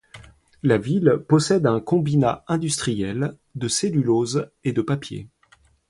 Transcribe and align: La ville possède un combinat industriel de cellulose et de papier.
La 0.63 0.79
ville 0.79 1.19
possède 1.27 1.67
un 1.67 1.79
combinat 1.79 2.43
industriel 2.47 3.37
de 3.53 3.67
cellulose 3.67 4.49
et 4.63 4.73
de 4.73 4.81
papier. 4.81 5.29